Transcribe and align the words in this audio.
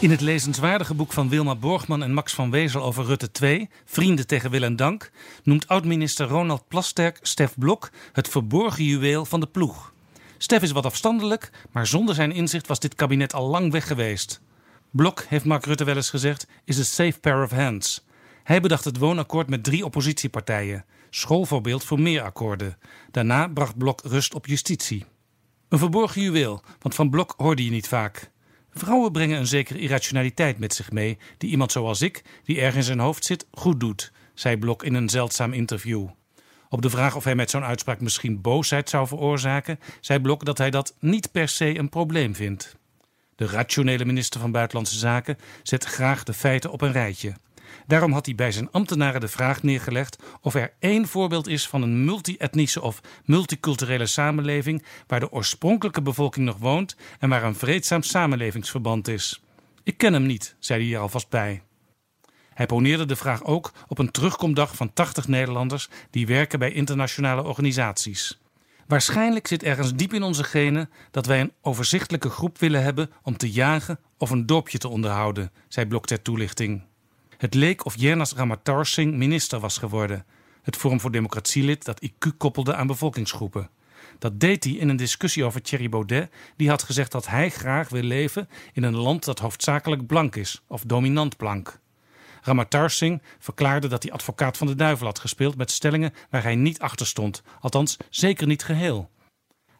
In 0.00 0.10
het 0.10 0.20
lezenswaardige 0.20 0.94
boek 0.94 1.12
van 1.12 1.28
Wilma 1.28 1.54
Borgman 1.54 2.02
en 2.02 2.12
Max 2.12 2.34
van 2.34 2.50
Wezel 2.50 2.82
over 2.82 3.04
Rutte 3.04 3.30
2, 3.30 3.68
Vrienden 3.84 4.26
tegen 4.26 4.50
wil 4.50 4.62
en 4.62 4.76
dank, 4.76 5.10
noemt 5.42 5.68
oud-minister 5.68 6.26
Ronald 6.28 6.68
Plasterk 6.68 7.18
Stef 7.22 7.54
Blok 7.58 7.90
het 8.12 8.28
verborgen 8.28 8.84
juweel 8.84 9.24
van 9.24 9.40
de 9.40 9.46
ploeg. 9.46 9.92
Stef 10.38 10.62
is 10.62 10.70
wat 10.70 10.84
afstandelijk, 10.84 11.50
maar 11.72 11.86
zonder 11.86 12.14
zijn 12.14 12.32
inzicht 12.32 12.66
was 12.66 12.80
dit 12.80 12.94
kabinet 12.94 13.34
al 13.34 13.48
lang 13.48 13.72
weg 13.72 13.86
geweest. 13.86 14.40
Blok, 14.90 15.24
heeft 15.28 15.44
Mark 15.44 15.64
Rutte 15.64 15.84
wel 15.84 15.96
eens 15.96 16.10
gezegd, 16.10 16.46
is 16.64 16.78
a 16.78 16.82
safe 16.82 17.20
pair 17.20 17.42
of 17.42 17.50
hands. 17.50 18.04
Hij 18.42 18.60
bedacht 18.60 18.84
het 18.84 18.98
woonakkoord 18.98 19.48
met 19.48 19.64
drie 19.64 19.84
oppositiepartijen. 19.84 20.84
Schoolvoorbeeld 21.10 21.84
voor 21.84 22.00
meer 22.00 22.22
akkoorden. 22.22 22.78
Daarna 23.10 23.48
bracht 23.48 23.78
Blok 23.78 24.00
rust 24.04 24.34
op 24.34 24.46
justitie. 24.46 25.04
Een 25.68 25.78
verborgen 25.78 26.22
juweel, 26.22 26.62
want 26.78 26.94
van 26.94 27.10
Blok 27.10 27.34
hoorde 27.36 27.64
je 27.64 27.70
niet 27.70 27.88
vaak. 27.88 28.30
Vrouwen 28.72 29.12
brengen 29.12 29.38
een 29.38 29.46
zekere 29.46 29.78
irrationaliteit 29.78 30.58
met 30.58 30.74
zich 30.74 30.90
mee, 30.90 31.18
die 31.38 31.50
iemand 31.50 31.72
zoals 31.72 32.02
ik, 32.02 32.22
die 32.44 32.56
ergens 32.60 32.76
in 32.76 32.82
zijn 32.82 32.98
hoofd 32.98 33.24
zit, 33.24 33.46
goed 33.50 33.80
doet, 33.80 34.12
zei 34.34 34.56
Blok 34.56 34.82
in 34.82 34.94
een 34.94 35.08
zeldzaam 35.08 35.52
interview. 35.52 36.08
Op 36.68 36.82
de 36.82 36.90
vraag 36.90 37.16
of 37.16 37.24
hij 37.24 37.34
met 37.34 37.50
zo'n 37.50 37.64
uitspraak 37.64 38.00
misschien 38.00 38.40
boosheid 38.40 38.90
zou 38.90 39.06
veroorzaken, 39.06 39.80
zei 40.00 40.20
Blok 40.20 40.44
dat 40.44 40.58
hij 40.58 40.70
dat 40.70 40.94
niet 40.98 41.32
per 41.32 41.48
se 41.48 41.78
een 41.78 41.88
probleem 41.88 42.34
vindt. 42.34 42.76
De 43.36 43.46
rationele 43.46 44.04
minister 44.04 44.40
van 44.40 44.52
Buitenlandse 44.52 44.98
Zaken 44.98 45.38
zet 45.62 45.84
graag 45.84 46.22
de 46.24 46.32
feiten 46.32 46.70
op 46.70 46.80
een 46.80 46.92
rijtje. 46.92 47.34
Daarom 47.86 48.12
had 48.12 48.26
hij 48.26 48.34
bij 48.34 48.52
zijn 48.52 48.70
ambtenaren 48.70 49.20
de 49.20 49.28
vraag 49.28 49.62
neergelegd 49.62 50.22
of 50.40 50.54
er 50.54 50.72
één 50.78 51.08
voorbeeld 51.08 51.48
is 51.48 51.68
van 51.68 51.82
een 51.82 52.04
multi-etnische 52.04 52.82
of 52.82 53.00
multiculturele 53.24 54.06
samenleving 54.06 54.84
waar 55.06 55.20
de 55.20 55.32
oorspronkelijke 55.32 56.02
bevolking 56.02 56.46
nog 56.46 56.56
woont 56.58 56.96
en 57.18 57.28
waar 57.28 57.44
een 57.44 57.54
vreedzaam 57.54 58.02
samenlevingsverband 58.02 59.08
is. 59.08 59.42
Ik 59.82 59.96
ken 59.96 60.12
hem 60.12 60.26
niet, 60.26 60.56
zei 60.58 60.84
hij 60.84 60.94
er 60.94 61.00
alvast 61.00 61.28
bij. 61.28 61.62
Hij 62.54 62.66
poneerde 62.66 63.06
de 63.06 63.16
vraag 63.16 63.44
ook 63.44 63.72
op 63.88 63.98
een 63.98 64.10
terugkomdag 64.10 64.76
van 64.76 64.92
80 64.92 65.28
Nederlanders 65.28 65.88
die 66.10 66.26
werken 66.26 66.58
bij 66.58 66.72
internationale 66.72 67.42
organisaties. 67.42 68.40
Waarschijnlijk 68.86 69.46
zit 69.46 69.62
ergens 69.62 69.94
diep 69.94 70.12
in 70.12 70.22
onze 70.22 70.44
genen 70.44 70.90
dat 71.10 71.26
wij 71.26 71.40
een 71.40 71.52
overzichtelijke 71.60 72.30
groep 72.30 72.58
willen 72.58 72.82
hebben 72.82 73.10
om 73.22 73.36
te 73.36 73.50
jagen 73.50 73.98
of 74.18 74.30
een 74.30 74.46
dorpje 74.46 74.78
te 74.78 74.88
onderhouden, 74.88 75.52
zei 75.68 75.86
Blok 75.86 76.06
ter 76.06 76.22
toelichting. 76.22 76.82
Het 77.40 77.54
leek 77.54 77.84
of 77.84 77.94
Jernas 77.96 78.34
Ramatar 78.34 78.86
Singh 78.86 79.16
minister 79.16 79.60
was 79.60 79.78
geworden. 79.78 80.24
Het 80.62 80.76
Forum 80.76 81.00
voor 81.00 81.10
Democratielid 81.10 81.84
dat 81.84 82.00
IQ 82.06 82.36
koppelde 82.36 82.74
aan 82.74 82.86
bevolkingsgroepen. 82.86 83.70
Dat 84.18 84.40
deed 84.40 84.64
hij 84.64 84.72
in 84.72 84.88
een 84.88 84.96
discussie 84.96 85.44
over 85.44 85.62
Thierry 85.62 85.88
Baudet, 85.88 86.30
die 86.56 86.68
had 86.68 86.82
gezegd 86.82 87.12
dat 87.12 87.26
hij 87.26 87.50
graag 87.50 87.88
wil 87.88 88.02
leven 88.02 88.48
in 88.72 88.82
een 88.82 88.96
land 88.96 89.24
dat 89.24 89.38
hoofdzakelijk 89.38 90.06
blank 90.06 90.36
is, 90.36 90.62
of 90.66 90.82
dominant 90.82 91.36
blank. 91.36 91.80
Ramatar 92.42 92.90
Singh 92.90 93.22
verklaarde 93.38 93.88
dat 93.88 94.02
hij 94.02 94.12
advocaat 94.12 94.56
van 94.56 94.66
de 94.66 94.74
duivel 94.74 95.06
had 95.06 95.18
gespeeld 95.18 95.56
met 95.56 95.70
stellingen 95.70 96.14
waar 96.30 96.42
hij 96.42 96.56
niet 96.56 96.80
achter 96.80 97.06
stond, 97.06 97.42
althans 97.60 97.96
zeker 98.10 98.46
niet 98.46 98.64
geheel. 98.64 99.10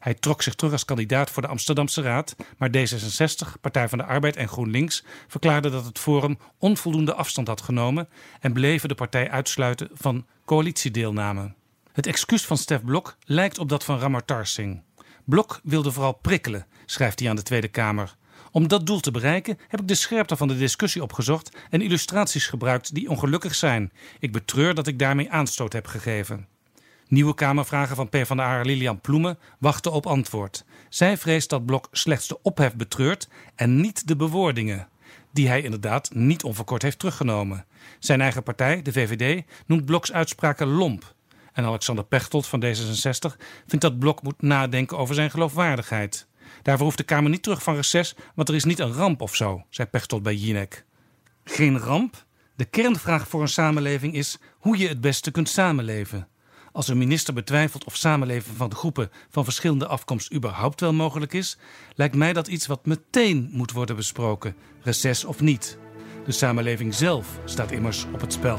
Hij 0.00 0.14
trok 0.14 0.42
zich 0.42 0.54
terug 0.54 0.72
als 0.72 0.84
kandidaat 0.84 1.30
voor 1.30 1.42
de 1.42 1.48
Amsterdamse 1.48 2.02
Raad, 2.02 2.36
maar 2.58 2.70
D66, 2.76 3.60
Partij 3.60 3.88
van 3.88 3.98
de 3.98 4.04
Arbeid 4.04 4.36
en 4.36 4.48
GroenLinks 4.48 5.04
verklaarden 5.28 5.72
dat 5.72 5.84
het 5.84 5.98
Forum 5.98 6.38
onvoldoende 6.58 7.14
afstand 7.14 7.48
had 7.48 7.60
genomen 7.60 8.08
en 8.40 8.52
bleven 8.52 8.88
de 8.88 8.94
partij 8.94 9.30
uitsluiten 9.30 9.88
van 9.92 10.26
coalitiedeelname. 10.44 11.52
Het 11.92 12.06
excuus 12.06 12.44
van 12.44 12.56
Stef 12.56 12.84
Blok 12.84 13.16
lijkt 13.24 13.58
op 13.58 13.68
dat 13.68 13.84
van 13.84 13.98
Ramatar 13.98 14.46
Singh. 14.46 14.80
Blok 15.24 15.60
wilde 15.62 15.92
vooral 15.92 16.12
prikkelen, 16.12 16.66
schrijft 16.86 17.20
hij 17.20 17.28
aan 17.28 17.36
de 17.36 17.42
Tweede 17.42 17.68
Kamer. 17.68 18.16
Om 18.52 18.68
dat 18.68 18.86
doel 18.86 19.00
te 19.00 19.10
bereiken 19.10 19.58
heb 19.68 19.80
ik 19.80 19.88
de 19.88 19.94
scherpte 19.94 20.36
van 20.36 20.48
de 20.48 20.56
discussie 20.56 21.02
opgezocht 21.02 21.56
en 21.70 21.80
illustraties 21.80 22.46
gebruikt 22.46 22.94
die 22.94 23.10
ongelukkig 23.10 23.54
zijn. 23.54 23.92
Ik 24.18 24.32
betreur 24.32 24.74
dat 24.74 24.86
ik 24.86 24.98
daarmee 24.98 25.30
aanstoot 25.30 25.72
heb 25.72 25.86
gegeven. 25.86 26.48
Nieuwe 27.10 27.34
Kamervragen 27.34 27.96
van 27.96 28.08
PvdA 28.08 28.60
Lilian 28.60 29.00
Ploemen 29.00 29.38
wachten 29.58 29.92
op 29.92 30.06
antwoord. 30.06 30.64
Zij 30.88 31.16
vreest 31.16 31.50
dat 31.50 31.66
Blok 31.66 31.88
slechts 31.92 32.28
de 32.28 32.42
ophef 32.42 32.74
betreurt 32.74 33.28
en 33.54 33.80
niet 33.80 34.08
de 34.08 34.16
bewoordingen. 34.16 34.88
Die 35.32 35.48
hij 35.48 35.62
inderdaad 35.62 36.14
niet 36.14 36.42
onverkort 36.44 36.82
heeft 36.82 36.98
teruggenomen. 36.98 37.64
Zijn 37.98 38.20
eigen 38.20 38.42
partij, 38.42 38.82
de 38.82 38.92
VVD, 38.92 39.44
noemt 39.66 39.84
Bloks 39.84 40.12
uitspraken 40.12 40.66
lomp. 40.66 41.14
En 41.52 41.64
Alexander 41.64 42.04
Pechtold 42.04 42.46
van 42.46 42.64
D66 42.64 43.36
vindt 43.66 43.84
dat 43.84 43.98
Blok 43.98 44.22
moet 44.22 44.42
nadenken 44.42 44.98
over 44.98 45.14
zijn 45.14 45.30
geloofwaardigheid. 45.30 46.26
Daarvoor 46.62 46.84
hoeft 46.84 46.98
de 46.98 47.04
Kamer 47.04 47.30
niet 47.30 47.42
terug 47.42 47.62
van 47.62 47.74
reces, 47.74 48.14
want 48.34 48.48
er 48.48 48.54
is 48.54 48.64
niet 48.64 48.78
een 48.78 48.92
ramp 48.92 49.20
of 49.20 49.36
zo, 49.36 49.64
zei 49.70 49.88
Pechtold 49.88 50.22
bij 50.22 50.34
Jinek. 50.34 50.84
Geen 51.44 51.78
ramp? 51.78 52.24
De 52.56 52.64
kernvraag 52.64 53.28
voor 53.28 53.40
een 53.40 53.48
samenleving 53.48 54.14
is 54.14 54.38
hoe 54.58 54.78
je 54.78 54.88
het 54.88 55.00
beste 55.00 55.30
kunt 55.30 55.48
samenleven. 55.48 56.28
Als 56.72 56.88
een 56.88 56.98
minister 56.98 57.34
betwijfelt 57.34 57.84
of 57.84 57.96
samenleven 57.96 58.56
van 58.56 58.70
de 58.70 58.76
groepen 58.76 59.10
van 59.30 59.44
verschillende 59.44 59.86
afkomst 59.86 60.32
überhaupt 60.32 60.80
wel 60.80 60.92
mogelijk 60.92 61.32
is, 61.32 61.58
lijkt 61.94 62.14
mij 62.14 62.32
dat 62.32 62.48
iets 62.48 62.66
wat 62.66 62.86
meteen 62.86 63.48
moet 63.52 63.72
worden 63.72 63.96
besproken, 63.96 64.54
reces 64.82 65.24
of 65.24 65.40
niet. 65.40 65.78
De 66.24 66.32
samenleving 66.32 66.94
zelf 66.94 67.38
staat 67.44 67.70
immers 67.70 68.06
op 68.12 68.20
het 68.20 68.32
spel. 68.32 68.58